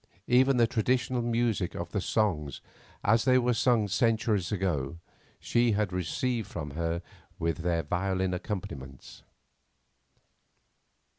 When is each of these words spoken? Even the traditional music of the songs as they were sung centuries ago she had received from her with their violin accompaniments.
Even 0.25 0.57
the 0.57 0.65
traditional 0.65 1.21
music 1.21 1.75
of 1.75 1.91
the 1.91 2.01
songs 2.01 2.59
as 3.03 3.23
they 3.23 3.37
were 3.37 3.53
sung 3.53 3.87
centuries 3.87 4.51
ago 4.51 4.97
she 5.39 5.73
had 5.73 5.93
received 5.93 6.47
from 6.47 6.71
her 6.71 7.03
with 7.37 7.57
their 7.59 7.83
violin 7.83 8.33
accompaniments. 8.33 9.21